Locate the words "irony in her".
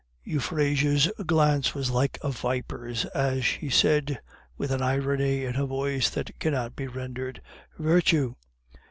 4.81-5.65